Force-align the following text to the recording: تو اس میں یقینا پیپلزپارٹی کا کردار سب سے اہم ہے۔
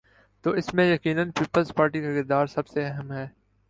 تو 0.43 0.51
اس 0.51 0.73
میں 0.73 0.85
یقینا 0.93 1.23
پیپلزپارٹی 1.39 2.01
کا 2.01 2.13
کردار 2.13 2.45
سب 2.45 2.67
سے 2.67 2.85
اہم 2.85 3.11
ہے۔ 3.11 3.27